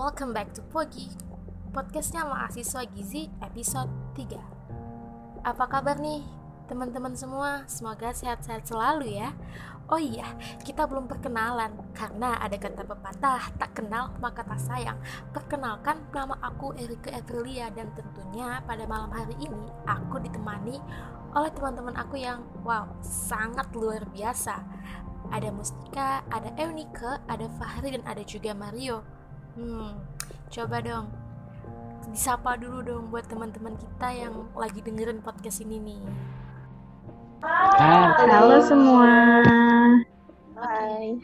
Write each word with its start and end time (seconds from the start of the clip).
welcome 0.00 0.32
back 0.32 0.48
to 0.56 0.64
Pogi. 0.72 1.12
Podcastnya 1.76 2.24
mahasiswa 2.24 2.88
Gizi 2.88 3.28
episode 3.44 3.92
3 4.16 5.44
Apa 5.44 5.68
kabar 5.68 6.00
nih 6.00 6.24
teman-teman 6.72 7.12
semua? 7.12 7.68
Semoga 7.68 8.08
sehat-sehat 8.08 8.64
selalu 8.64 9.20
ya. 9.20 9.36
Oh 9.92 10.00
iya, 10.00 10.24
kita 10.64 10.88
belum 10.88 11.04
perkenalan 11.04 11.76
Karena 11.92 12.40
ada 12.40 12.56
kata 12.56 12.80
pepatah 12.80 13.52
Tak 13.60 13.76
kenal 13.76 14.16
maka 14.24 14.40
tak 14.40 14.56
sayang. 14.64 14.96
Perkenalkan 15.36 16.00
nama 16.16 16.32
aku 16.40 16.72
Erika 16.80 17.12
Evelia 17.12 17.68
Dan 17.68 17.92
tentunya 17.92 18.64
pada 18.64 18.88
malam 18.88 19.12
hari 19.12 19.36
ini 19.36 19.68
Aku 19.84 20.16
ditemani 20.16 20.80
oleh 21.36 21.52
teman-teman 21.52 21.92
aku 22.00 22.16
yang 22.16 22.40
Wow, 22.64 22.88
sangat 23.04 23.68
luar 23.76 24.08
biasa. 24.08 24.64
Ada 25.28 25.52
Mustika, 25.52 26.24
ada 26.32 26.50
Eunike, 26.56 27.20
ada 27.28 27.46
Fahri, 27.60 27.94
dan 27.94 28.02
ada 28.02 28.24
juga 28.26 28.50
Mario. 28.50 29.19
Hmm, 29.58 29.98
coba 30.50 30.78
dong 30.78 31.06
disapa 32.10 32.58
dulu 32.58 32.82
dong 32.82 33.04
buat 33.14 33.22
teman-teman 33.30 33.78
kita 33.78 34.08
yang 34.10 34.34
lagi 34.58 34.82
dengerin 34.82 35.22
podcast 35.22 35.62
ini 35.62 35.78
nih. 35.78 36.02
Halo, 37.44 38.26
Halo 38.26 38.56
semua. 38.66 39.12
Hai. 40.58 41.16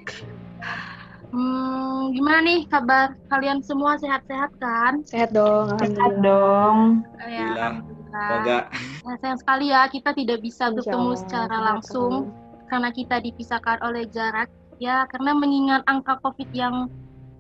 Hmm, 1.34 2.14
gimana 2.14 2.38
nih 2.46 2.70
kabar 2.70 3.18
kalian 3.28 3.60
semua 3.60 3.98
sehat-sehat 3.98 4.54
kan? 4.62 5.02
Sehat 5.04 5.34
dong, 5.34 5.74
sehat 5.82 6.14
dong. 6.22 7.02
Ya, 7.26 7.82
Semoga. 8.16 8.58
Nah, 9.04 9.16
sayang 9.20 9.40
sekali 9.42 9.74
ya 9.74 9.90
kita 9.92 10.16
tidak 10.16 10.38
bisa 10.40 10.72
bertemu 10.72 11.10
secara 11.20 11.56
langsung 11.74 12.32
karena 12.72 12.88
kita 12.94 13.20
dipisahkan 13.20 13.82
oleh 13.84 14.08
jarak 14.08 14.48
ya 14.80 15.04
karena 15.12 15.36
mengingat 15.36 15.82
angka 15.84 16.16
covid 16.24 16.48
yang 16.56 16.88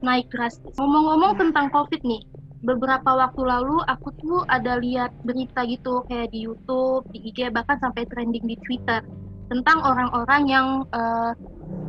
naik 0.06 0.30
drastis. 0.30 0.78
Ngomong-ngomong 0.78 1.34
tentang 1.34 1.66
covid 1.74 1.98
nih, 2.06 2.22
beberapa 2.62 3.10
waktu 3.18 3.42
lalu 3.42 3.82
aku 3.90 4.08
tuh 4.22 4.40
ada 4.46 4.78
lihat 4.78 5.10
berita 5.26 5.66
gitu 5.66 6.06
kayak 6.06 6.30
di 6.30 6.46
YouTube, 6.46 7.02
di 7.10 7.26
IG 7.34 7.50
bahkan 7.50 7.76
sampai 7.82 8.06
trending 8.06 8.46
di 8.46 8.56
Twitter 8.62 9.02
tentang 9.50 9.78
orang-orang 9.82 10.42
yang 10.46 10.68
uh, 10.94 11.34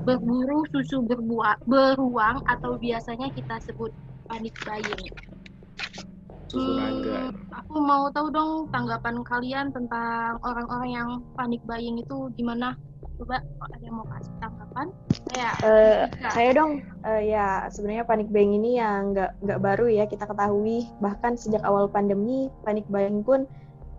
berburu 0.05 0.65
susu 0.73 1.05
berbuah, 1.05 1.61
beruang 1.67 2.41
atau 2.49 2.77
biasanya 2.81 3.29
kita 3.33 3.61
sebut 3.61 3.93
panik 4.25 4.55
buying. 4.65 5.05
Hmm, 6.55 7.27
aku 7.51 7.75
mau 7.83 8.07
tahu 8.15 8.31
dong 8.31 8.51
tanggapan 8.71 9.19
kalian 9.27 9.67
tentang 9.75 10.39
orang-orang 10.47 10.89
yang 10.95 11.09
panik 11.35 11.59
buying 11.67 11.99
itu 11.99 12.31
gimana? 12.39 12.71
Coba 13.17 13.41
ada 13.41 13.81
yang 13.81 13.97
mau 13.97 14.07
kasih 14.13 14.33
tanggapan 14.37 14.87
saya 15.33 15.49
uh, 15.65 16.01
saya 16.31 16.49
dong 16.53 16.85
uh, 17.01 17.21
ya 17.21 17.65
sebenarnya 17.69 18.03
panik 18.05 18.29
buying 18.29 18.57
ini 18.57 18.77
ya 18.77 19.01
nggak 19.03 19.41
nggak 19.43 19.59
baru 19.61 19.85
ya 19.89 20.05
kita 20.05 20.25
ketahui. 20.25 20.89
Bahkan 20.99 21.37
sejak 21.39 21.63
awal 21.63 21.87
pandemi 21.87 22.49
panik 22.65 22.85
buying 22.89 23.21
pun 23.21 23.45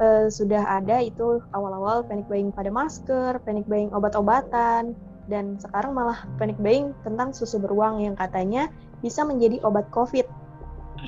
uh, 0.03 0.27
sudah 0.27 0.65
ada. 0.67 1.01
Itu 1.03 1.43
awal-awal 1.55 2.07
panik 2.07 2.27
buying 2.27 2.51
pada 2.51 2.69
masker 2.73 3.39
panik 3.43 3.67
buying 3.71 3.91
obat-obatan 3.95 4.99
dan 5.29 5.61
sekarang 5.61 5.93
malah 5.93 6.25
panik 6.41 6.57
buying 6.59 6.97
tentang 7.05 7.37
susu 7.37 7.61
beruang 7.61 8.01
yang 8.01 8.17
katanya 8.17 8.73
bisa 9.05 9.23
menjadi 9.23 9.61
obat 9.63 9.87
covid. 9.93 10.25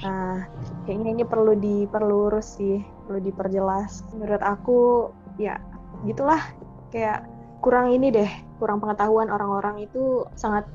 Nah, 0.07 0.47
kayaknya 0.87 1.19
ini 1.19 1.25
perlu 1.27 1.59
diperlurus 1.59 2.63
sih, 2.63 2.79
perlu 3.11 3.19
diperjelas. 3.27 4.07
Menurut 4.15 4.39
aku, 4.39 5.11
ya 5.35 5.59
gitulah, 6.07 6.39
kayak 6.95 7.27
kurang 7.61 7.93
ini 7.93 8.09
deh 8.11 8.31
kurang 8.61 8.81
pengetahuan 8.81 9.33
orang-orang 9.33 9.85
itu 9.85 10.29
sangat 10.37 10.69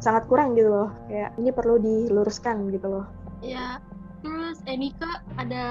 sangat 0.00 0.24
kurang 0.30 0.56
gitu 0.56 0.70
loh. 0.72 0.90
Kayak 1.10 1.30
ini 1.36 1.50
perlu 1.52 1.76
diluruskan 1.78 2.72
gitu 2.72 2.86
loh. 2.88 3.06
Ya 3.44 3.78
terus 4.24 4.56
Enika 4.64 5.20
ada 5.36 5.66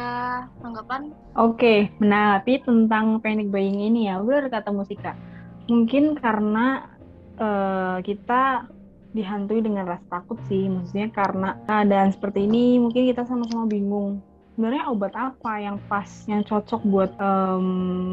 tanggapan? 0.61 1.09
Oke 1.33 1.57
okay, 1.57 1.79
menanggapi 1.97 2.61
tentang 2.61 3.17
panic 3.19 3.49
buying 3.49 3.81
ini 3.81 4.11
ya. 4.11 4.21
Udah 4.21 4.51
kata 4.51 4.69
musika 4.69 5.17
mungkin 5.65 6.19
karena 6.19 6.91
uh, 7.39 7.97
kita 8.03 8.67
dihantui 9.15 9.63
dengan 9.63 9.89
rasa 9.89 10.05
takut 10.21 10.37
sih. 10.45 10.69
Maksudnya 10.69 11.09
karena 11.09 11.57
keadaan 11.65 12.13
seperti 12.13 12.45
ini 12.45 12.77
mungkin 12.77 13.09
kita 13.09 13.25
sama-sama 13.25 13.65
bingung 13.65 14.21
sebenarnya 14.53 14.89
obat 14.89 15.13
apa 15.17 15.53
yang 15.59 15.77
pas 15.89 16.07
yang 16.29 16.45
cocok 16.45 16.81
buat 16.85 17.11
um, 17.17 17.65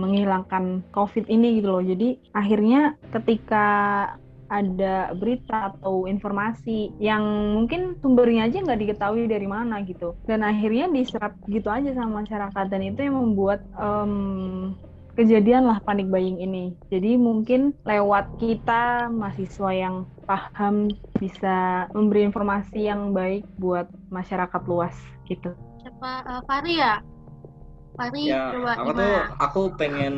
menghilangkan 0.04 0.80
covid 0.96 1.28
ini 1.28 1.60
gitu 1.60 1.68
loh. 1.68 1.84
Jadi 1.84 2.16
akhirnya 2.32 2.96
ketika 3.12 3.66
ada 4.50 5.14
berita 5.14 5.70
atau 5.70 6.10
informasi 6.10 6.90
yang 6.98 7.22
mungkin 7.54 7.94
sumbernya 8.02 8.50
aja 8.50 8.58
nggak 8.66 8.80
diketahui 8.82 9.30
dari 9.30 9.46
mana 9.46 9.84
gitu. 9.86 10.18
Dan 10.26 10.42
akhirnya 10.42 10.90
diserap 10.90 11.38
gitu 11.46 11.70
aja 11.70 11.94
sama 11.94 12.26
masyarakat. 12.26 12.66
Dan 12.66 12.82
itu 12.82 13.06
yang 13.06 13.14
membuat 13.20 13.62
um, 13.78 14.74
kejadian 15.14 15.70
lah 15.70 15.78
panik 15.86 16.10
buying 16.10 16.42
ini. 16.42 16.74
Jadi 16.90 17.14
mungkin 17.14 17.76
lewat 17.86 18.42
kita 18.42 19.06
mahasiswa 19.12 19.70
yang 19.70 20.08
paham 20.26 20.90
bisa 21.22 21.86
memberi 21.94 22.26
informasi 22.26 22.90
yang 22.90 23.14
baik 23.14 23.46
buat 23.60 23.86
masyarakat 24.10 24.62
luas 24.66 24.94
gitu 25.30 25.54
siapa 26.00 26.24
uh, 26.24 26.42
Fari 26.48 26.74
ya? 26.80 26.94
Fari 28.00 28.22
ya, 28.32 28.56
coba 28.56 28.72
aku 28.72 28.88
gimana? 28.88 28.96
tuh 28.96 29.16
aku 29.36 29.60
pengen 29.76 30.14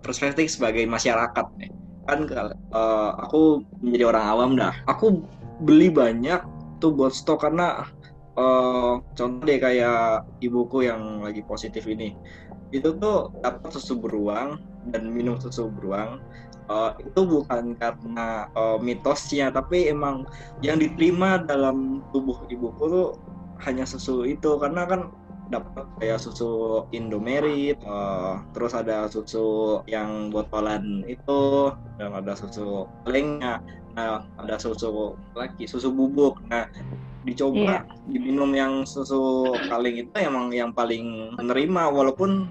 perspektif 0.00 0.48
sebagai 0.48 0.88
masyarakat 0.88 1.44
nih. 1.60 1.68
Kan 2.08 2.24
uh, 2.72 3.12
aku 3.20 3.60
menjadi 3.84 4.16
orang 4.16 4.24
awam 4.24 4.50
dah. 4.56 4.72
Aku 4.88 5.20
beli 5.60 5.92
banyak 5.92 6.40
tuh 6.80 6.96
buat 6.96 7.12
stok 7.12 7.44
karena 7.44 7.84
uh, 8.40 9.04
contoh 9.12 9.44
deh 9.44 9.60
kayak 9.60 10.24
ibuku 10.40 10.88
yang 10.88 11.20
lagi 11.20 11.44
positif 11.44 11.84
ini. 11.84 12.16
Itu 12.72 12.96
tuh 12.96 13.28
dapat 13.44 13.76
susu 13.76 14.00
beruang 14.00 14.56
dan 14.88 15.12
minum 15.12 15.36
susu 15.36 15.68
beruang. 15.68 16.24
Uh, 16.64 16.96
itu 16.96 17.28
bukan 17.28 17.76
karena 17.76 18.48
uh, 18.56 18.80
mitosnya 18.80 19.52
tapi 19.52 19.92
emang 19.92 20.24
yang 20.64 20.80
diterima 20.80 21.36
dalam 21.44 22.00
tubuh 22.08 22.40
ibuku 22.48 22.88
tuh 22.88 23.08
hanya 23.64 23.84
susu 23.88 24.28
itu 24.28 24.56
karena 24.60 24.84
kan 24.84 25.10
dapat 25.52 25.84
kayak 26.00 26.20
susu 26.20 26.84
Indomerit, 26.96 27.76
uh, 27.84 28.40
terus 28.56 28.72
ada 28.72 29.06
susu 29.12 29.80
yang 29.84 30.32
botolan 30.32 31.04
itu, 31.04 31.72
dan 32.00 32.16
ada 32.16 32.32
susu 32.32 32.88
kalengnya, 33.04 33.60
nah 33.92 34.24
ada 34.40 34.56
susu 34.56 35.14
lagi 35.36 35.68
susu 35.68 35.92
bubuk. 35.92 36.40
Nah 36.48 36.64
dicoba 37.24 37.80
yeah. 37.80 37.82
diminum 38.12 38.52
yang 38.52 38.72
susu 38.84 39.52
kaleng 39.68 39.96
itu 39.96 40.12
emang 40.20 40.52
yang 40.52 40.72
paling 40.72 41.32
menerima 41.40 41.82
walaupun 41.92 42.48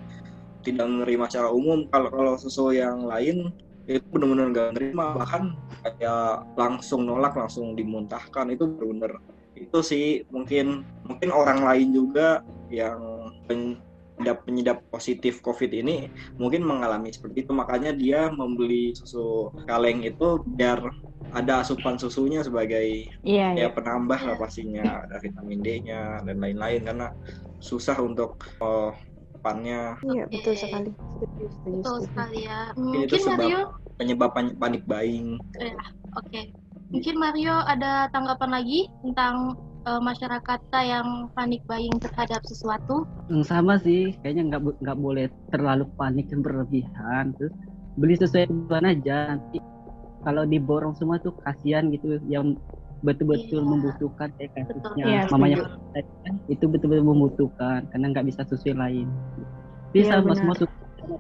tidak 0.66 0.86
menerima 0.86 1.26
secara 1.30 1.50
umum. 1.50 1.86
Kalau 1.90 2.10
kalau 2.14 2.34
susu 2.38 2.74
yang 2.74 3.06
lain 3.10 3.54
itu 3.84 4.00
benar-benar 4.16 4.48
nggak 4.56 4.68
menerima 4.80 5.06
bahkan 5.20 5.44
kayak 5.84 6.48
langsung 6.56 7.04
nolak 7.04 7.36
langsung 7.36 7.76
dimuntahkan 7.76 8.48
itu 8.56 8.64
benar-benar 8.64 9.20
itu 9.54 9.80
sih 9.86 10.06
mungkin 10.34 10.86
mungkin 11.06 11.30
orang 11.30 11.62
lain 11.62 11.90
juga 11.94 12.42
yang 12.74 13.30
penyedap 13.46 14.38
penyedap 14.46 14.78
positif 14.90 15.42
COVID 15.46 15.70
ini 15.74 16.10
mungkin 16.38 16.66
mengalami 16.66 17.14
seperti 17.14 17.46
itu 17.46 17.54
makanya 17.54 17.94
dia 17.94 18.34
membeli 18.34 18.94
susu 18.98 19.54
kaleng 19.70 20.02
itu 20.02 20.42
biar 20.58 20.82
ada 21.34 21.66
asupan 21.66 21.98
susunya 21.98 22.46
sebagai 22.46 23.10
iya, 23.26 23.58
ya 23.58 23.66
iya. 23.66 23.68
penambah 23.74 24.20
lah 24.22 24.38
pastinya 24.38 25.02
ada 25.06 25.18
vitamin 25.18 25.66
D-nya 25.66 26.22
dan 26.22 26.38
lain-lain 26.38 26.86
karena 26.86 27.08
susah 27.58 27.98
untuk 27.98 28.38
uh, 28.62 28.94
pannya. 29.44 30.00
Iya 30.08 30.24
betul 30.32 30.56
sekali. 30.56 30.90
Betul 31.68 31.98
sekali 32.08 32.40
ya. 32.48 32.72
Mungkin 32.80 33.00
itu 33.04 33.16
sebab 33.20 33.40
Mario? 33.44 33.62
penyebab 34.00 34.32
panik 34.36 34.84
buying. 34.88 35.36
Ya, 35.60 35.76
oke. 36.16 36.32
Okay. 36.32 36.56
Mungkin 36.94 37.18
Mario 37.18 37.58
ada 37.66 38.06
tanggapan 38.14 38.54
lagi 38.54 38.86
tentang 39.02 39.58
uh, 39.90 39.98
masyarakat 39.98 40.60
yang 40.86 41.26
panik 41.34 41.66
buying 41.66 41.98
terhadap 41.98 42.46
sesuatu? 42.46 43.10
Yang 43.34 43.50
sama 43.50 43.82
sih, 43.82 44.14
kayaknya 44.22 44.54
nggak 44.54 44.62
nggak 44.78 44.98
boleh 45.02 45.26
terlalu 45.50 45.90
panik 45.98 46.30
dan 46.30 46.46
berlebihan. 46.46 47.34
Terus 47.42 47.54
beli 47.98 48.14
sesuai 48.14 48.46
kebutuhan 48.46 48.86
aja. 48.86 49.18
Nanti 49.34 49.58
kalau 50.22 50.46
diborong 50.46 50.94
semua 50.94 51.18
tuh 51.18 51.34
kasihan 51.42 51.90
gitu 51.90 52.22
yang 52.30 52.54
betul-betul 53.04 53.60
yeah. 53.60 53.68
membutuhkan 53.68 54.30
kayak 54.40 54.52
kasusnya 54.56 55.04
yeah, 55.04 55.26
mamanya 55.28 55.76
kan 56.24 56.40
itu 56.48 56.64
betul-betul 56.72 57.04
membutuhkan 57.04 57.84
karena 57.92 58.06
nggak 58.14 58.26
bisa 58.30 58.46
sesuai 58.48 58.78
lain. 58.78 59.10
Bisa 59.92 60.22
yeah, 60.22 60.34
semua 60.38 60.56
semua 60.56 61.18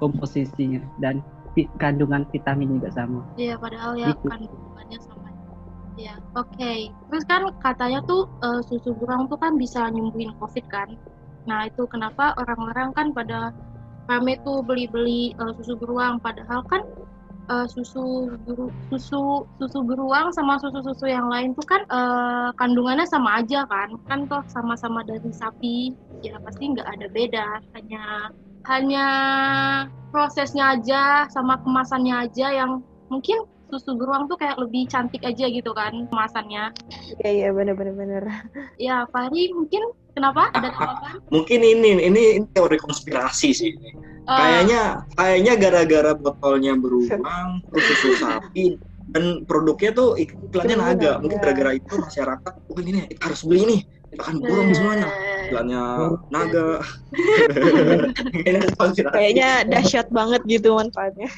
komposisinya 0.00 0.82
dan 0.98 1.20
kandungan 1.78 2.26
vitamin 2.34 2.78
juga 2.78 2.90
sama. 2.94 3.22
Iya, 3.38 3.54
padahal 3.58 3.94
ya 3.94 4.10
gitu. 4.12 4.26
kandungannya 4.26 4.98
sama. 5.02 5.28
Ya, 5.94 6.18
oke. 6.34 6.50
Okay. 6.58 6.90
Terus 7.10 7.24
kan 7.30 7.46
katanya 7.62 8.02
tuh 8.02 8.26
uh, 8.42 8.58
susu 8.66 8.90
beruang 8.98 9.30
tuh 9.30 9.38
kan 9.38 9.54
bisa 9.54 9.86
nyembuhin 9.94 10.34
COVID 10.42 10.66
kan. 10.66 10.98
Nah, 11.46 11.70
itu 11.70 11.86
kenapa 11.86 12.34
orang-orang 12.34 12.90
kan 12.98 13.06
pada 13.14 13.54
rame 14.10 14.36
tuh 14.42 14.60
beli-beli 14.66 15.32
uh, 15.38 15.54
susu 15.56 15.78
beruang 15.78 16.20
padahal 16.20 16.60
kan 16.68 16.82
uh, 17.48 17.66
susu 17.68 18.32
beru, 18.44 18.68
susu 18.92 19.48
susu 19.56 19.78
beruang 19.84 20.32
sama 20.32 20.60
susu-susu 20.60 21.08
yang 21.08 21.28
lain 21.28 21.52
tuh 21.56 21.64
kan 21.64 21.82
uh, 21.88 22.48
kandungannya 22.60 23.04
sama 23.08 23.40
aja 23.40 23.64
kan 23.68 23.96
kan 24.08 24.28
toh 24.28 24.44
sama-sama 24.48 25.04
dari 25.04 25.32
sapi 25.32 25.92
ya 26.20 26.36
pasti 26.44 26.72
nggak 26.72 26.88
ada 26.88 27.06
beda 27.12 27.46
hanya 27.76 28.32
hanya 28.64 29.06
prosesnya 30.08 30.78
aja 30.78 31.28
sama 31.32 31.60
kemasannya 31.60 32.28
aja 32.28 32.46
yang 32.52 32.80
mungkin 33.12 33.44
susu 33.72 33.96
beruang 33.98 34.30
tuh 34.30 34.38
kayak 34.38 34.60
lebih 34.60 34.86
cantik 34.86 35.24
aja 35.26 35.50
gitu 35.50 35.74
kan 35.74 36.06
kemasannya. 36.12 36.70
Iya 37.24 37.30
iya 37.30 37.48
bener 37.50 37.74
bener 37.74 37.94
bener. 37.96 38.22
Ya 38.78 39.04
Fahri 39.10 39.50
mungkin 39.50 39.82
kenapa? 40.14 40.52
Ada 40.54 40.70
tanggapan? 40.70 41.14
Mungkin 41.32 41.58
ini 41.60 41.88
ini, 41.98 42.02
ini 42.08 42.22
teori 42.54 42.78
konspirasi 42.78 43.50
sih 43.50 43.72
Uh, 44.24 44.40
kayaknya 44.40 45.04
kayaknya 45.20 45.52
gara-gara 45.60 46.12
botolnya 46.16 46.72
beruang, 46.80 47.60
terus 47.68 47.84
susu 47.92 48.24
sapi 48.24 48.80
dan 49.12 49.44
produknya 49.44 49.92
tuh 49.92 50.16
iklannya 50.16 50.80
naga. 50.80 51.20
Mungkin 51.20 51.44
gara-gara 51.44 51.76
itu 51.76 51.92
masyarakat, 51.92 52.52
oh 52.72 52.80
ini 52.80 53.04
kita 53.04 53.20
harus 53.20 53.44
beli 53.44 53.60
ini. 53.68 53.78
Kita 53.84 54.24
akan 54.24 54.36
burung 54.40 54.72
di 54.72 54.76
semuanya. 54.80 55.12
Iklannya 55.48 55.82
naga. 56.32 56.68
kayaknya 59.14 59.50
dahsyat 59.68 60.08
banget 60.10 60.42
gitu 60.48 60.76
manfaatnya. 60.76 61.28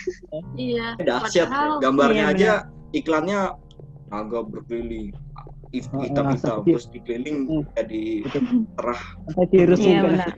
Iya. 0.57 0.97
Dahsyat. 1.01 1.49
Gambarnya 1.83 2.25
iya, 2.31 2.35
aja 2.35 2.53
iklannya 2.95 3.41
naga 4.11 4.41
berkeliling 4.47 5.11
hitam 5.75 6.27
hitam 6.33 6.63
terus 6.65 6.87
dikeliling 6.91 7.39
hmm. 7.47 7.63
jadi 7.75 8.05
terah 8.79 9.01
virus 9.51 9.81
iya 9.83 10.01
benar. 10.03 10.31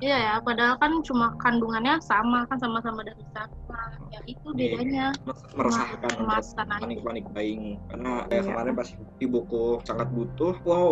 Iya. 0.00 0.16
Ya 0.20 0.34
padahal 0.42 0.76
kan 0.80 0.92
cuma 1.04 1.32
kandungannya 1.38 2.00
sama 2.02 2.48
kan 2.48 2.58
sama-sama 2.58 3.04
dari 3.04 3.22
satwa 3.30 3.80
ya 4.10 4.20
itu 4.26 4.48
iya, 4.56 4.74
bedanya. 4.74 5.06
meresahkan 5.54 6.12
panik-panik 6.82 7.24
buying. 7.30 7.78
Karena 7.92 8.26
ya, 8.32 8.40
kemarin 8.42 8.74
pas 8.74 8.88
ibuku 9.20 9.78
sangat 9.84 10.08
butuh 10.10 10.56
wow 10.64 10.90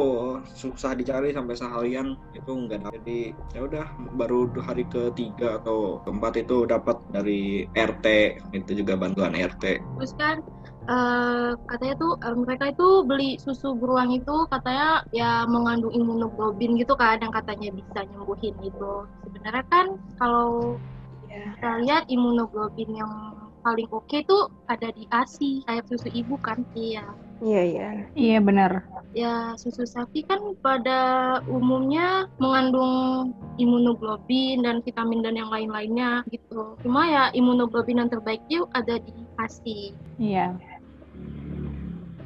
susah 0.55 0.95
dicari 0.95 1.33
sampai 1.33 1.55
seharian 1.57 2.15
itu 2.37 2.51
enggak 2.53 2.85
ada 2.85 2.99
jadi 2.99 3.21
ya 3.55 3.61
udah 3.65 3.87
baru 4.19 4.51
hari 4.61 4.85
ketiga 4.91 5.63
atau 5.63 6.03
keempat 6.03 6.43
itu 6.43 6.67
dapat 6.67 6.97
dari 7.15 7.65
RT 7.73 8.07
itu 8.53 8.71
juga 8.83 8.99
bantuan 8.99 9.33
RT 9.33 9.65
terus 9.79 10.13
kan 10.19 10.43
uh, 10.89 11.55
katanya 11.69 11.95
tuh 12.01 12.13
uh, 12.25 12.35
mereka 12.35 12.73
itu 12.73 12.89
beli 13.05 13.37
susu 13.39 13.77
beruang 13.77 14.11
itu 14.17 14.49
katanya 14.49 15.05
ya 15.13 15.45
mengandung 15.45 15.93
imunoglobin 15.93 16.81
gitu 16.81 16.97
kan 16.97 17.21
yang 17.21 17.31
katanya 17.31 17.71
bisa 17.71 18.09
nyembuhin 18.09 18.57
gitu. 18.65 19.07
Sebenarnya 19.29 19.65
kan 19.69 19.87
kalau 20.17 20.81
yeah. 21.29 21.53
kita 21.55 21.71
lihat 21.85 22.03
imunoglobin 22.09 22.91
yang 22.97 23.13
paling 23.61 23.91
oke 23.93 24.07
okay 24.09 24.25
tuh 24.25 24.49
ada 24.71 24.89
di 24.97 25.05
ASI 25.13 25.67
kayak 25.69 25.85
susu 25.87 26.09
ibu 26.11 26.41
kan 26.41 26.65
iya. 26.73 27.05
Iya 27.39 27.63
iya. 27.63 27.91
Iya 28.19 28.39
benar. 28.43 28.83
Ya 29.15 29.55
susu 29.55 29.87
sapi 29.87 30.27
kan 30.27 30.59
pada 30.59 30.99
umumnya 31.47 32.27
mengandung 32.43 33.31
imunoglobin 33.63 34.67
dan 34.67 34.83
vitamin 34.83 35.23
dan 35.23 35.39
yang 35.39 35.47
lain-lainnya 35.47 36.27
gitu. 36.35 36.75
Cuma 36.83 37.07
ya 37.07 37.31
imunoglobin 37.31 38.03
yang 38.03 38.11
terbaik 38.11 38.43
itu 38.51 38.67
ada 38.75 38.99
di 38.99 39.15
ASI. 39.39 39.95
Iya 40.19 40.59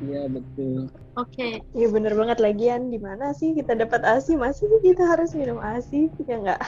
Iya 0.02 0.22
betul. 0.26 0.90
Oke. 1.14 1.28
Okay. 1.36 1.54
Iya 1.76 1.88
bener 1.92 2.12
banget 2.18 2.38
lagian 2.42 2.90
di 2.90 2.98
mana 2.98 3.30
sih 3.36 3.54
kita 3.54 3.78
dapat 3.78 4.02
ASI 4.02 4.34
masih 4.34 4.66
kita 4.82 5.04
harus 5.06 5.30
minum 5.36 5.62
ASI 5.62 6.10
ya 6.26 6.36
enggak? 6.40 6.60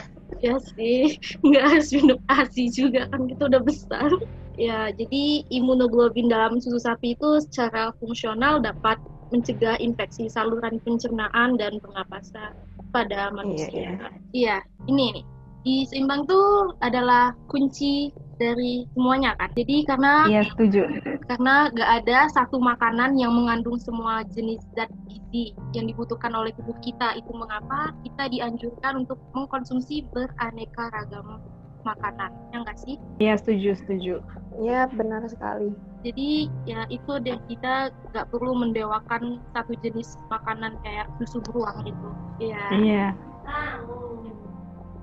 Ya 0.42 0.54
sih 0.74 1.16
nggak 1.46 1.64
harus 1.64 1.88
minum 1.94 2.18
ASI 2.30 2.64
juga 2.70 3.08
kan 3.10 3.26
kita 3.26 3.42
udah 3.50 3.62
besar. 3.64 4.10
Ya 4.54 4.92
jadi 4.94 5.42
imunoglobin 5.50 6.30
dalam 6.30 6.62
susu 6.62 6.78
sapi 6.78 7.18
itu 7.18 7.42
secara 7.42 7.90
fungsional 7.98 8.62
dapat 8.62 9.00
mencegah 9.34 9.80
infeksi 9.82 10.30
saluran 10.30 10.78
pencernaan 10.86 11.58
dan 11.58 11.82
pernapasan 11.82 12.54
pada 12.94 13.34
manusia. 13.34 13.74
Iya, 13.74 13.90
iya. 13.90 14.08
iya 14.30 14.56
ini 14.86 15.10
nih. 15.18 15.26
Di 15.64 15.76
seimbang 15.88 16.28
tuh 16.28 16.76
adalah 16.84 17.32
kunci 17.48 18.12
dari 18.36 18.86
semuanya 18.92 19.32
kan. 19.38 19.50
Jadi 19.54 19.76
karena 19.86 20.12
Iya, 20.28 20.42
setuju. 20.48 20.82
Karena 21.24 21.72
gak 21.72 21.90
ada 22.04 22.18
satu 22.32 22.60
makanan 22.60 23.16
yang 23.16 23.32
mengandung 23.32 23.80
semua 23.80 24.24
jenis 24.32 24.60
zat 24.76 24.90
gizi 25.08 25.56
yang 25.72 25.88
dibutuhkan 25.88 26.32
oleh 26.36 26.52
tubuh 26.56 26.76
kita. 26.84 27.16
Itu 27.16 27.32
mengapa 27.32 27.96
kita 28.04 28.28
dianjurkan 28.28 29.06
untuk 29.06 29.18
mengkonsumsi 29.32 30.08
beraneka 30.12 30.92
ragam 30.92 31.40
makanan. 31.84 32.32
Ya 32.52 32.56
enggak 32.64 32.78
sih? 32.80 32.96
Iya, 33.20 33.34
setuju, 33.36 33.70
setuju. 33.76 34.14
Iya, 34.60 34.88
benar 34.92 35.24
sekali. 35.28 35.72
Jadi 36.04 36.52
ya 36.68 36.84
itu 36.92 37.12
deh 37.24 37.38
kita 37.48 37.92
gak 38.12 38.28
perlu 38.28 38.56
mendewakan 38.56 39.40
satu 39.52 39.72
jenis 39.80 40.16
makanan 40.28 40.76
kayak 40.84 41.08
susu 41.20 41.40
beruang 41.44 41.84
gitu. 41.84 42.08
Iya. 42.40 42.64
Iya. 42.80 43.06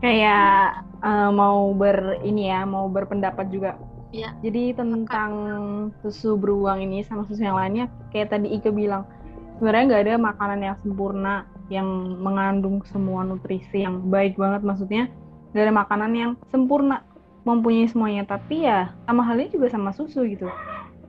Kayak 0.02 0.82
uh, 1.06 1.30
mau 1.30 1.72
ber 1.78 2.20
ini 2.26 2.50
ya 2.50 2.66
mau 2.66 2.90
berpendapat 2.90 3.48
juga. 3.54 3.78
Ya. 4.12 4.36
jadi 4.44 4.76
tentang 4.76 5.32
susu 6.04 6.36
beruang 6.36 6.84
ini 6.84 7.00
sama 7.08 7.24
susu 7.32 7.48
yang 7.48 7.56
lainnya 7.56 7.88
kayak 8.12 8.36
tadi 8.36 8.52
Ike 8.60 8.68
bilang 8.68 9.08
sebenarnya 9.56 9.88
nggak 9.88 10.04
ada 10.04 10.14
makanan 10.20 10.60
yang 10.60 10.76
sempurna 10.84 11.48
yang 11.72 11.88
mengandung 12.20 12.84
semua 12.92 13.24
nutrisi 13.24 13.88
yang 13.88 14.12
baik 14.12 14.36
banget. 14.36 14.68
Maksudnya 14.68 15.08
nggak 15.56 15.64
ada 15.64 15.76
makanan 15.88 16.12
yang 16.12 16.32
sempurna 16.52 17.08
mempunyai 17.48 17.88
semuanya. 17.88 18.28
Tapi 18.28 18.68
ya 18.68 18.92
sama 19.08 19.24
halnya 19.24 19.48
juga 19.48 19.72
sama 19.72 19.96
susu 19.96 20.28
gitu 20.28 20.52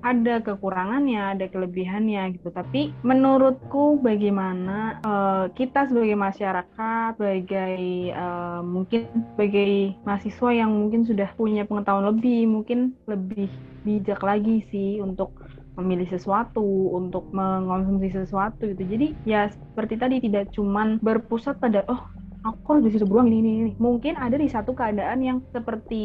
ada 0.02 0.42
kekurangannya, 0.42 1.38
ada 1.38 1.46
kelebihannya 1.46 2.36
gitu. 2.38 2.50
Tapi 2.50 2.90
menurutku 3.06 4.02
bagaimana 4.02 4.98
uh, 5.06 5.46
kita 5.54 5.86
sebagai 5.88 6.18
masyarakat, 6.18 7.16
sebagai 7.16 7.78
uh, 8.12 8.60
mungkin 8.66 9.06
sebagai 9.34 9.94
mahasiswa 10.02 10.50
yang 10.50 10.70
mungkin 10.74 11.06
sudah 11.06 11.30
punya 11.38 11.62
pengetahuan 11.64 12.10
lebih, 12.10 12.50
mungkin 12.50 12.98
lebih 13.06 13.48
bijak 13.86 14.20
lagi 14.22 14.66
sih 14.74 14.98
untuk 14.98 15.32
memilih 15.78 16.04
sesuatu, 16.10 16.92
untuk 16.92 17.32
mengonsumsi 17.32 18.12
sesuatu 18.12 18.68
gitu. 18.68 18.84
Jadi 18.84 19.06
ya 19.24 19.48
seperti 19.48 19.94
tadi 19.96 20.16
tidak 20.20 20.52
cuman 20.52 21.00
berpusat 21.00 21.56
pada 21.56 21.86
oh 21.88 22.21
aku 22.42 22.78
harus 22.78 22.84
bisa 22.90 23.06
beruang 23.06 23.30
ini, 23.30 23.38
ini 23.38 23.50
ini 23.54 23.70
mungkin 23.78 24.18
ada 24.18 24.34
di 24.34 24.50
satu 24.50 24.74
keadaan 24.74 25.22
yang 25.22 25.38
seperti 25.54 26.04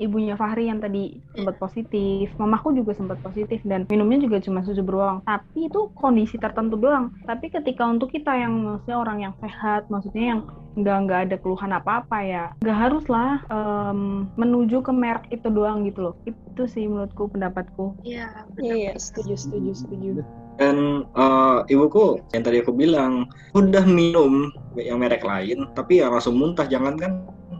ibunya 0.00 0.34
Fahri 0.34 0.72
yang 0.72 0.80
tadi 0.80 1.20
sempat 1.36 1.60
positif. 1.60 2.32
Mamaku 2.40 2.72
juga 2.72 2.96
sempat 2.96 3.20
positif 3.20 3.60
dan 3.62 3.84
minumnya 3.86 4.24
juga 4.24 4.40
cuma 4.40 4.64
susu 4.64 4.80
beruang. 4.80 5.20
Tapi 5.28 5.68
itu 5.68 5.92
kondisi 5.92 6.40
tertentu 6.40 6.80
doang. 6.80 7.12
Tapi 7.28 7.52
ketika 7.52 7.84
untuk 7.84 8.10
kita 8.10 8.32
yang 8.34 8.52
maksudnya 8.64 8.96
orang 8.96 9.18
yang 9.20 9.34
sehat 9.38 9.86
maksudnya 9.92 10.36
yang 10.36 10.40
nggak 10.74 10.96
nggak 11.06 11.20
ada 11.30 11.36
keluhan 11.38 11.70
apa 11.70 12.02
apa 12.02 12.18
ya 12.26 12.44
nggak 12.58 12.78
haruslah 12.82 13.46
um, 13.46 14.26
menuju 14.34 14.82
ke 14.82 14.90
merek 14.90 15.30
itu 15.30 15.46
doang 15.52 15.86
gitu 15.86 16.10
loh. 16.10 16.14
Itu 16.26 16.66
sih 16.66 16.88
menurutku 16.88 17.30
pendapatku. 17.30 18.02
Iya 18.02 18.48
iya, 18.58 18.74
iya 18.74 18.92
setuju 18.98 19.38
setuju 19.38 19.70
setuju 19.76 20.24
dan 20.54 21.06
uh, 21.18 21.66
ibuku 21.66 22.22
yang 22.30 22.42
tadi 22.46 22.62
aku 22.62 22.70
bilang 22.70 23.26
udah 23.58 23.84
minum 23.86 24.54
yang 24.78 25.02
merek 25.02 25.26
lain 25.26 25.66
tapi 25.74 26.02
ya 26.02 26.10
langsung 26.10 26.38
muntah. 26.38 26.66
Jangan 26.70 26.94
kan 26.98 27.12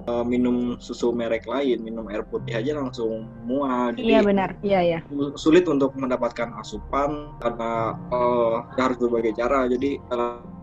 uh, 0.07 0.25
minum 0.25 0.77
susu 0.79 1.11
merek 1.11 1.49
lain 1.49 1.81
minum 1.83 2.07
air 2.13 2.23
putih 2.27 2.55
aja 2.55 2.77
langsung 2.77 3.27
mual. 3.45 3.93
Jadi 3.97 4.07
iya 4.07 4.21
benar. 4.23 4.51
Iya 4.61 4.81
ya 4.83 4.99
sulit 5.35 5.67
untuk 5.67 5.97
mendapatkan 5.99 6.55
asupan 6.61 7.35
karena 7.41 7.99
uh, 8.13 8.65
harus 8.79 8.97
berbagai 9.01 9.35
cara. 9.39 9.67
Jadi 9.67 9.99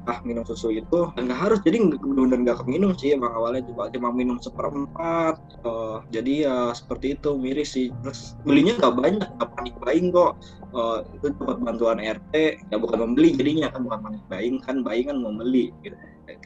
ah 0.10 0.18
minum 0.26 0.42
susu 0.42 0.74
itu 0.74 1.14
nggak 1.14 1.38
harus 1.38 1.60
jadi 1.62 1.78
benar-benar 2.02 2.40
nggak 2.42 2.60
keminum 2.66 2.92
sih. 2.98 3.14
Emang 3.14 3.34
awalnya 3.38 3.62
cuma 3.70 3.92
cuma 3.92 4.10
minum 4.10 4.42
seperempat 4.42 5.38
uh, 5.68 6.02
jadi 6.10 6.34
ya 6.50 6.58
seperti 6.74 7.20
itu 7.20 7.38
miris 7.38 7.76
sih. 7.78 7.94
Terus 8.02 8.40
belinya 8.48 8.78
nggak 8.82 8.94
banyak 8.98 9.28
nggak 9.38 9.50
panik 9.58 9.76
buying 9.84 10.10
kok 10.10 10.40
uh, 10.74 11.04
itu 11.16 11.32
dapat 11.38 11.58
bantuan 11.63 12.00
RT 12.00 12.34
ya 12.72 12.78
bukan 12.80 13.00
membeli 13.08 13.36
jadinya 13.36 13.68
kan 13.72 13.82
bukan 13.86 14.00
panik 14.04 14.24
buying 14.28 14.58
kan 14.60 14.75
buying 14.84 15.08
kan 15.08 15.18
membeli 15.20 15.72
gitu 15.86 15.96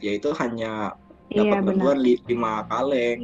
ya 0.02 0.12
itu 0.18 0.28
hanya 0.36 0.94
iya, 1.30 1.40
dapat 1.42 1.58
iya, 1.58 1.66
bantuan 1.66 1.98
lima 2.02 2.52
kaleng 2.70 3.20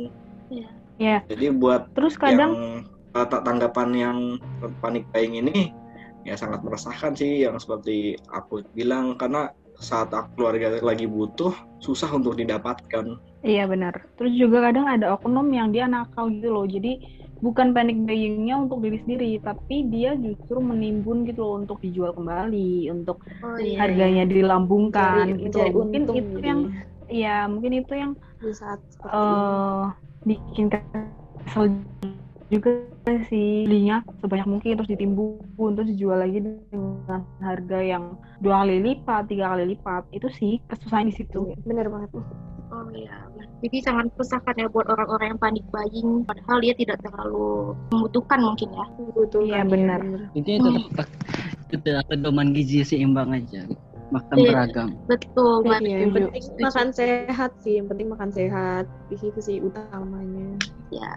iya. 0.49 0.69
Yeah. 1.01 1.21
jadi 1.27 1.57
buat 1.57 1.91
terus 1.97 2.15
kadang 2.15 2.55
yang, 2.55 3.19
uh, 3.19 3.27
tanggapan 3.27 3.91
yang 3.97 4.19
panik 4.79 5.07
buying 5.11 5.39
ini 5.39 5.75
ya 6.23 6.39
sangat 6.39 6.63
meresahkan 6.63 7.19
sih 7.19 7.43
yang 7.43 7.59
seperti 7.59 8.15
aku 8.31 8.63
bilang 8.79 9.19
karena 9.19 9.51
saat 9.83 10.15
keluarga 10.39 10.79
lagi 10.79 11.11
butuh 11.11 11.51
susah 11.83 12.07
untuk 12.15 12.39
didapatkan. 12.39 13.19
Iya 13.43 13.67
benar. 13.67 14.07
Terus 14.15 14.39
juga 14.39 14.71
kadang 14.71 14.87
ada 14.87 15.19
oknum 15.19 15.51
yang 15.51 15.75
dia 15.75 15.91
nakal 15.91 16.31
gitu 16.31 16.55
loh. 16.55 16.63
Jadi 16.63 17.03
bukan 17.43 17.75
panic 17.75 17.99
buyingnya 18.07 18.55
untuk 18.55 18.87
diri 18.87 19.03
sendiri, 19.03 19.31
tapi 19.43 19.91
dia 19.91 20.15
justru 20.15 20.63
menimbun 20.63 21.27
gitu 21.27 21.43
loh 21.43 21.55
untuk 21.59 21.83
dijual 21.83 22.15
kembali, 22.15 22.89
untuk 22.95 23.19
oh, 23.43 23.59
iya, 23.59 23.83
harganya 23.83 24.25
iya. 24.25 24.31
dilambungkan 24.31 25.27
mencari, 25.27 25.43
gitu. 25.43 25.59
Mencari 25.59 25.71
mungkin 25.75 26.01
itu 26.07 26.13
jadi. 26.15 26.47
yang, 26.47 26.61
ya 27.11 27.37
mungkin 27.51 27.73
itu 27.83 27.93
yang 27.99 28.13
di 28.39 28.55
saat 28.55 28.81
uh, 29.11 29.91
bikin 30.23 30.71
kesel 30.71 31.75
juga 32.53 32.85
sih 33.33 33.65
belinya 33.65 34.05
sebanyak 34.21 34.45
mungkin 34.45 34.77
terus 34.77 34.91
ditimbun 34.93 35.73
terus 35.73 35.89
dijual 35.89 36.21
lagi 36.21 36.45
dengan 36.45 37.25
harga 37.41 37.79
yang 37.81 38.21
dua 38.45 38.63
kali 38.63 38.77
lipat 38.85 39.33
tiga 39.33 39.57
kali 39.57 39.73
lipat 39.73 40.05
itu 40.13 40.29
sih 40.37 40.53
kesusahan 40.69 41.09
di 41.09 41.17
situ 41.17 41.49
iya, 41.49 41.57
bener 41.65 41.89
banget 41.89 42.13
oh 42.73 42.89
iya. 42.97 43.17
Jadi 43.63 43.79
sangat 43.85 44.11
susahkan 44.19 44.57
ya 44.59 44.67
buat 44.73 44.89
orang-orang 44.91 45.37
yang 45.37 45.41
panik 45.41 45.65
buying 45.71 46.27
padahal 46.27 46.59
dia 46.59 46.75
tidak 46.75 46.99
terlalu 47.05 47.77
membutuhkan 47.93 48.41
mungkin 48.43 48.69
ya. 48.73 48.87
Betul 49.15 49.43
iya 49.47 49.63
benar. 49.63 50.01
Intinya 50.35 50.73
tetap 50.75 51.09
tetap 51.71 52.05
pedoman 52.09 52.51
gizi 52.57 52.83
seimbang 52.83 53.31
aja. 53.37 53.69
Makan 54.13 54.37
iya, 54.37 54.51
beragam. 54.53 54.89
betul 55.09 55.65
ya, 55.65 55.81
iya, 55.81 56.05
yang 56.05 56.13
penting 56.13 56.45
makan 56.61 56.89
sehat 56.93 57.51
sih 57.65 57.81
yang 57.81 57.89
penting 57.89 58.13
makan 58.13 58.29
sehat. 58.29 58.85
Di 59.09 59.17
situ 59.17 59.41
sih 59.41 59.57
utamanya. 59.65 60.61
Ya 60.93 61.17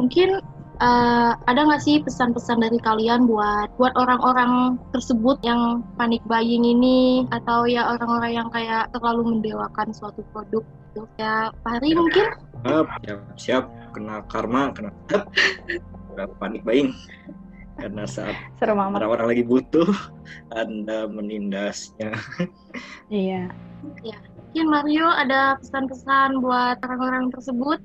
mungkin 0.00 0.40
uh, 0.80 1.32
ada 1.48 1.60
nggak 1.66 1.82
sih 1.82 2.00
pesan-pesan 2.04 2.62
dari 2.62 2.78
kalian 2.80 3.28
buat 3.28 3.72
buat 3.76 3.92
orang-orang 3.96 4.80
tersebut 4.92 5.40
yang 5.44 5.84
panik 5.96 6.20
buying 6.28 6.64
ini? 6.64 7.24
Atau 7.32 7.68
ya 7.68 7.96
orang-orang 7.96 8.32
yang 8.44 8.48
kayak 8.52 8.92
terlalu 8.92 9.36
mendewakan 9.36 9.92
suatu 9.92 10.24
produk 10.30 10.64
gitu? 10.64 11.02
Ya 11.20 11.52
Pak 11.64 11.80
Hari 11.80 11.96
mungkin? 11.96 12.26
Siap 12.64 13.20
siap 13.36 13.64
kena 13.92 14.24
karma 14.28 14.72
kena 14.76 14.92
panik 16.40 16.62
buying. 16.64 16.92
Karena 17.76 18.08
saat 18.08 18.32
orang-orang 18.64 19.36
lagi 19.36 19.44
butuh 19.44 19.88
anda 20.56 21.04
menindasnya. 21.08 22.16
Iya. 23.12 23.52
Ya 24.02 24.18
mungkin 24.56 24.72
Mario 24.72 25.04
ada 25.12 25.60
pesan-pesan 25.60 26.40
buat 26.40 26.80
orang-orang 26.80 27.28
tersebut 27.28 27.76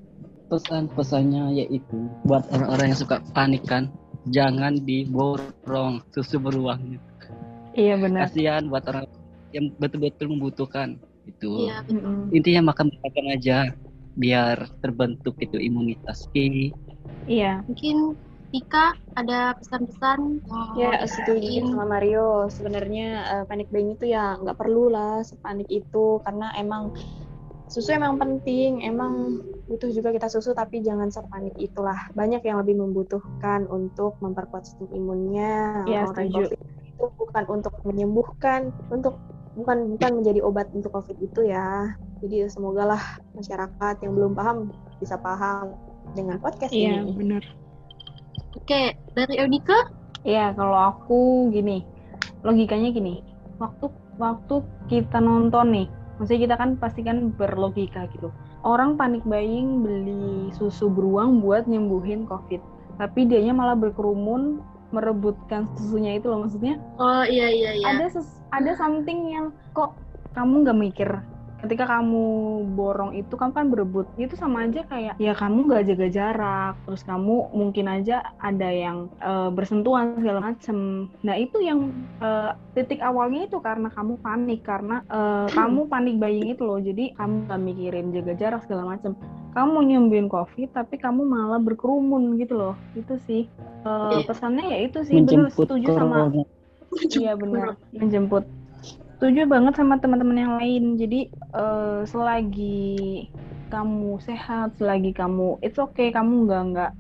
pesan-pesannya 0.52 1.64
yaitu 1.64 2.12
buat 2.28 2.44
orang-orang 2.52 2.92
yang 2.92 3.00
suka 3.00 3.24
panik 3.32 3.64
kan 3.64 3.88
jangan 4.28 4.84
diborong 4.84 6.04
susu 6.12 6.38
beruang 6.38 7.00
iya 7.72 7.96
benar. 7.96 8.28
Kasihan 8.28 8.68
buat 8.68 8.84
orang 8.92 9.08
yang 9.56 9.72
betul-betul 9.80 10.28
membutuhkan 10.28 11.00
itu 11.24 11.72
iya, 11.72 11.86
intinya 12.36 12.74
makan 12.74 12.92
makan 13.00 13.26
aja 13.32 13.72
biar 14.20 14.68
terbentuk 14.84 15.40
itu 15.40 15.56
imunitas. 15.56 16.28
Iya. 17.32 17.64
Mungkin 17.64 18.20
Tika 18.52 19.00
ada 19.16 19.56
pesan-pesan 19.56 20.44
ya 20.76 21.00
setuju 21.08 21.72
sama 21.72 21.88
Mario. 21.88 22.52
Sebenarnya 22.52 23.10
uh, 23.32 23.44
panik 23.48 23.72
buying 23.72 23.96
itu 23.96 24.12
ya 24.12 24.36
nggak 24.36 24.60
perlu 24.60 24.92
lah 24.92 25.24
sepanik 25.24 25.72
itu 25.72 26.20
karena 26.28 26.52
emang 26.60 26.92
susu 27.72 27.96
emang 27.96 28.20
penting 28.20 28.84
emang 28.84 29.40
butuh 29.72 29.88
juga 29.96 30.12
kita 30.12 30.28
susu 30.28 30.52
tapi 30.52 30.84
jangan 30.84 31.08
sepanik 31.08 31.56
itulah 31.56 32.12
banyak 32.12 32.44
yang 32.44 32.60
lebih 32.60 32.76
membutuhkan 32.76 33.64
untuk 33.72 34.20
memperkuat 34.20 34.68
sistem 34.68 34.92
imunnya 34.92 35.88
ya, 35.88 36.04
setuju. 36.12 36.52
COVID 36.52 36.60
itu 36.92 37.06
bukan 37.16 37.44
untuk 37.48 37.74
menyembuhkan 37.88 38.76
untuk 38.92 39.16
bukan 39.56 39.96
bukan 39.96 40.12
menjadi 40.20 40.40
obat 40.44 40.68
untuk 40.76 40.92
covid 40.92 41.16
itu 41.24 41.48
ya 41.48 41.96
jadi 42.20 42.52
semoga 42.52 42.96
lah 42.96 43.04
masyarakat 43.34 43.96
yang 44.04 44.14
belum 44.14 44.36
paham 44.36 44.76
bisa 45.02 45.18
paham 45.18 45.74
dengan 46.14 46.38
podcast 46.38 46.72
iya, 46.72 47.02
ini. 47.02 47.10
Iya 47.10 47.18
benar. 47.18 47.44
Oke, 48.56 48.82
dari 49.16 49.34
Eunika? 49.40 49.90
Iya, 50.22 50.54
kalau 50.54 50.78
aku 50.78 51.50
gini, 51.50 51.82
logikanya 52.46 52.94
gini. 52.94 53.26
Waktu 53.58 53.90
waktu 54.22 54.62
kita 54.92 55.18
nonton 55.18 55.74
nih, 55.74 55.88
maksudnya 56.20 56.42
kita 56.46 56.56
kan 56.62 56.70
pasti 56.78 57.02
kan 57.02 57.34
berlogika 57.34 58.06
gitu. 58.14 58.30
Orang 58.62 58.94
panik 58.94 59.26
buying 59.26 59.82
beli 59.82 60.54
susu 60.54 60.86
beruang 60.86 61.42
buat 61.42 61.66
nyembuhin 61.66 62.30
COVID, 62.30 62.62
tapi 63.02 63.26
dianya 63.26 63.58
malah 63.58 63.74
berkerumun 63.74 64.62
merebutkan 64.94 65.66
susunya 65.80 66.20
itu 66.20 66.30
loh 66.30 66.46
maksudnya. 66.46 66.78
Oh 67.02 67.26
iya 67.26 67.48
iya 67.50 67.72
iya. 67.74 67.86
Ada 67.90 68.22
ses, 68.22 68.28
ada 68.54 68.76
something 68.78 69.34
yang 69.34 69.56
kok 69.74 69.98
kamu 70.38 70.68
nggak 70.68 70.78
mikir 70.78 71.10
ketika 71.62 71.86
kamu 71.86 72.26
borong 72.74 73.14
itu 73.14 73.34
kamu 73.38 73.54
kan 73.54 73.68
berebut 73.70 74.08
itu 74.18 74.34
sama 74.34 74.66
aja 74.66 74.82
kayak 74.90 75.14
ya 75.22 75.34
kamu 75.38 75.70
gak 75.70 75.86
jaga 75.94 76.08
jarak 76.10 76.74
terus 76.90 77.06
kamu 77.06 77.54
mungkin 77.54 77.86
aja 77.86 78.34
ada 78.42 78.70
yang 78.70 79.08
uh, 79.22 79.54
bersentuhan 79.54 80.18
segala 80.18 80.54
macem. 80.54 81.08
Nah 81.22 81.36
itu 81.38 81.62
yang 81.62 81.94
uh, 82.20 82.58
titik 82.74 83.00
awalnya 83.00 83.46
itu 83.46 83.62
karena 83.62 83.94
kamu 83.94 84.18
panik 84.20 84.66
karena 84.66 85.06
uh, 85.14 85.46
kamu 85.54 85.86
panik 85.86 86.16
buying 86.18 86.50
itu 86.52 86.64
loh. 86.66 86.82
Jadi 86.82 87.14
kamu 87.14 87.46
gak 87.46 87.62
mikirin 87.62 88.08
jaga 88.10 88.34
jarak 88.34 88.62
segala 88.66 88.98
macem. 88.98 89.14
Kamu 89.52 89.68
mau 89.70 89.84
nyembuhin 89.84 90.32
covid 90.32 90.72
tapi 90.74 90.98
kamu 90.98 91.28
malah 91.28 91.62
berkerumun 91.62 92.40
gitu 92.42 92.58
loh. 92.58 92.76
Itu 92.98 93.22
sih. 93.30 93.46
Uh, 93.86 94.22
pesannya 94.26 94.66
ya 94.66 94.78
itu 94.90 95.06
sih. 95.06 95.22
Benar 95.22 95.54
setuju 95.54 95.94
sama 95.94 96.32
iya 97.16 97.34
benar 97.40 97.80
menjemput 97.96 98.44
setuju 99.22 99.46
banget 99.46 99.78
sama 99.78 100.02
teman-teman 100.02 100.34
yang 100.34 100.54
lain. 100.58 100.98
Jadi 100.98 101.30
uh, 101.54 102.02
selagi 102.10 103.30
kamu 103.70 104.18
sehat 104.18 104.74
selagi 104.82 105.14
kamu 105.14 105.62
it's 105.62 105.78
okay 105.78 106.10
kamu 106.10 106.50
nggak 106.50 106.64
nggak 106.74 106.92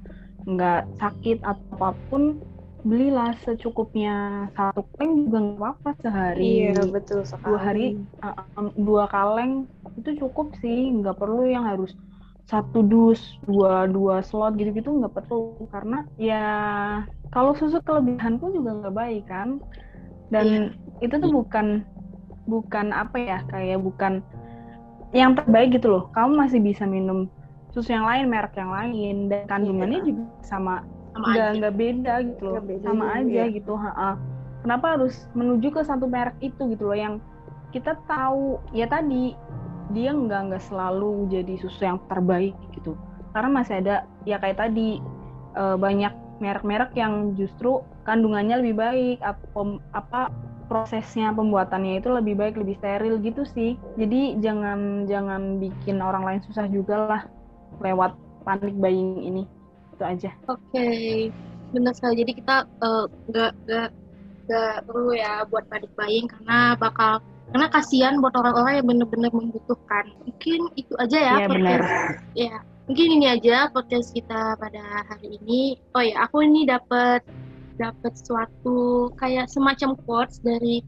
nggak 0.45 0.81
sakit 1.01 1.41
atau 1.41 1.65
apa 1.81 1.97
pun 2.13 2.37
belilah 2.85 3.33
secukupnya 3.41 4.47
satu 4.53 4.85
kaleng 4.93 5.25
juga 5.25 5.37
nggak 5.41 5.57
apa-apa 5.57 5.89
sehari. 6.05 6.69
Iya 6.69 6.85
betul 6.93 7.25
sekali. 7.25 7.49
dua 7.49 7.57
hari 7.57 7.85
uh, 8.21 8.69
dua 8.77 9.03
kaleng 9.09 9.65
itu 9.97 10.21
cukup 10.21 10.53
sih. 10.61 10.93
Nggak 10.93 11.17
perlu 11.17 11.49
yang 11.49 11.65
harus 11.65 11.97
satu 12.45 12.85
dus 12.85 13.17
dua 13.49 13.89
dua 13.89 14.21
slot 14.21 14.61
gitu-gitu 14.61 14.93
nggak 14.93 15.25
perlu. 15.25 15.57
Karena 15.73 16.05
ya 16.21 16.45
kalau 17.33 17.57
susu 17.57 17.81
kelebihan 17.81 18.37
pun 18.37 18.53
juga 18.53 18.77
nggak 18.77 18.93
baik 18.93 19.25
kan. 19.25 19.57
Dan 20.29 20.45
iya. 20.47 20.61
itu 21.01 21.17
tuh 21.17 21.33
bukan 21.33 21.81
bukan 22.51 22.91
apa 22.91 23.15
ya 23.15 23.39
kayak 23.47 23.79
bukan 23.79 24.19
yang 25.15 25.35
terbaik 25.39 25.79
gitu 25.79 25.87
loh 25.87 26.03
kamu 26.11 26.35
masih 26.35 26.59
bisa 26.59 26.83
minum 26.83 27.31
susu 27.71 27.95
yang 27.95 28.03
lain 28.03 28.27
merek 28.27 28.55
yang 28.59 28.71
lain 28.71 29.31
dan 29.31 29.47
kandungannya 29.47 30.03
yeah. 30.03 30.07
juga 30.11 30.23
sama 30.43 30.75
nggak 31.15 31.49
nggak 31.59 31.75
beda 31.75 32.13
gitu 32.27 32.43
loh 32.47 32.63
beda 32.63 32.85
sama 32.87 33.03
juga, 33.03 33.19
aja 33.19 33.43
ya. 33.47 33.55
gitu 33.55 33.73
ha 33.75 33.91
-ha. 33.91 34.09
kenapa 34.63 34.85
harus 34.99 35.15
menuju 35.35 35.67
ke 35.71 35.81
satu 35.83 36.07
merek 36.07 36.35
itu 36.43 36.61
gitu 36.71 36.83
loh 36.91 36.97
yang 36.99 37.15
kita 37.71 37.95
tahu 38.07 38.59
ya 38.75 38.87
tadi 38.87 39.35
dia 39.91 40.11
nggak 40.15 40.51
nggak 40.51 40.63
selalu 40.67 41.27
jadi 41.31 41.53
susu 41.59 41.83
yang 41.83 41.99
terbaik 42.07 42.55
gitu 42.75 42.95
karena 43.31 43.49
masih 43.51 43.79
ada 43.83 43.95
ya 44.27 44.39
kayak 44.39 44.59
tadi 44.59 44.99
uh, 45.55 45.75
banyak 45.75 46.11
merek-merek 46.39 46.91
yang 46.97 47.35
justru 47.37 47.83
kandungannya 48.03 48.59
lebih 48.63 48.75
baik 48.79 49.17
apa 49.21 49.45
apa 49.93 50.21
prosesnya 50.71 51.35
pembuatannya 51.35 51.99
itu 51.99 52.07
lebih 52.07 52.39
baik 52.39 52.55
lebih 52.55 52.79
steril 52.79 53.19
gitu 53.19 53.43
sih. 53.43 53.75
Jadi 53.99 54.39
jangan 54.39 55.03
jangan 55.03 55.59
bikin 55.59 55.99
orang 55.99 56.23
lain 56.23 56.39
susah 56.47 56.71
juga 56.71 56.95
lah 57.11 57.21
lewat 57.83 58.15
panik 58.47 58.71
buying 58.79 59.19
ini. 59.19 59.43
Itu 59.91 60.03
aja. 60.07 60.31
Oke 60.47 60.63
okay. 60.71 61.11
benar 61.75 61.91
sekali. 61.91 62.23
Jadi 62.23 62.31
kita 62.39 62.63
eh, 62.63 63.05
nggak 63.27 63.51
uh, 63.51 63.59
nggak 63.67 63.89
nggak 64.47 64.75
perlu 64.87 65.11
ya 65.11 65.43
buat 65.51 65.67
panik 65.67 65.91
buying 65.99 66.31
karena 66.31 66.79
bakal 66.79 67.19
karena 67.51 67.67
kasihan 67.67 68.15
buat 68.23 68.31
orang-orang 68.39 68.79
yang 68.79 68.87
benar-benar 68.87 69.31
membutuhkan. 69.35 70.05
Mungkin 70.23 70.71
itu 70.79 70.93
aja 70.95 71.17
ya 71.19 71.33
ya 71.43 71.47
benar. 71.51 71.79
ya 72.31 72.53
mungkin 72.87 73.07
ini 73.19 73.27
aja 73.27 73.67
podcast 73.75 74.15
kita 74.15 74.55
pada 74.55 75.03
hari 75.11 75.35
ini. 75.43 75.75
Oh 75.91 75.99
ya 75.99 76.23
aku 76.23 76.47
ini 76.47 76.63
dapat 76.63 77.27
dapat 77.81 78.13
suatu 78.13 79.09
kayak 79.17 79.49
semacam 79.49 79.97
quotes 80.05 80.37
dari 80.45 80.85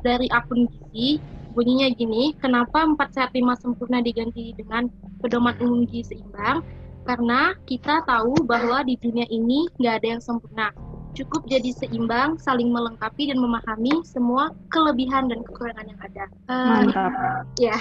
dari 0.00 0.32
akun 0.32 0.64
gizi 0.72 1.20
bunyinya 1.52 1.88
gini 1.96 2.36
kenapa 2.36 2.84
empat 2.84 3.16
sehat 3.16 3.30
lima 3.32 3.56
sempurna 3.56 4.00
diganti 4.00 4.52
dengan 4.56 4.88
pedoman 5.20 5.56
umum 5.60 5.84
gizi 5.88 6.16
seimbang? 6.16 6.64
Karena 7.06 7.54
kita 7.64 8.02
tahu 8.04 8.34
bahwa 8.44 8.82
di 8.82 8.98
dunia 9.00 9.24
ini 9.30 9.70
nggak 9.80 9.94
ada 10.02 10.08
yang 10.18 10.22
sempurna. 10.22 10.68
Cukup 11.16 11.48
jadi 11.48 11.72
seimbang 11.72 12.36
saling 12.36 12.68
melengkapi 12.68 13.32
dan 13.32 13.40
memahami 13.40 14.04
semua 14.04 14.52
kelebihan 14.68 15.32
dan 15.32 15.40
kekurangan 15.48 15.86
yang 15.88 16.00
ada. 16.02 16.24
Uh, 16.50 16.84
mantap. 16.84 17.10
ya 17.64 17.76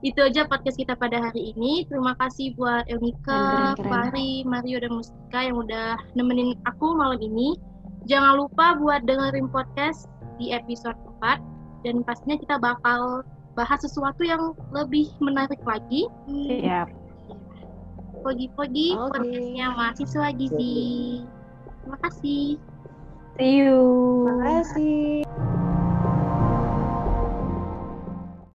itu 0.00 0.20
aja 0.20 0.48
podcast 0.48 0.76
kita 0.80 0.96
pada 0.96 1.20
hari 1.20 1.52
ini. 1.52 1.84
Terima 1.88 2.16
kasih 2.18 2.56
buat 2.56 2.88
Elmika, 2.88 3.74
Fahri, 3.80 4.44
Mario, 4.44 4.80
dan 4.80 4.96
Mustika 4.96 5.40
yang 5.44 5.56
udah 5.60 5.96
nemenin 6.16 6.56
aku 6.68 6.96
malam 6.96 7.20
ini. 7.20 7.56
Jangan 8.08 8.46
lupa 8.46 8.80
buat 8.80 9.04
dengerin 9.04 9.52
podcast 9.52 10.08
di 10.40 10.56
episode 10.56 10.96
4 11.20 11.40
dan 11.84 12.00
pastinya 12.04 12.36
kita 12.40 12.56
bakal 12.56 13.24
bahas 13.54 13.80
sesuatu 13.84 14.24
yang 14.24 14.56
lebih 14.72 15.12
menarik 15.20 15.60
lagi. 15.68 16.08
Siap. 16.28 16.88
Pogi-pogi 18.20 18.96
okay. 18.96 19.16
podcastnya 19.16 19.66
mahasiswa 19.72 20.26
gizi. 20.36 20.76
Terima 21.80 21.98
kasih. 22.04 22.44
See 23.40 23.52
you. 23.64 23.80
Terima 24.28 24.44
kasih. 24.60 25.29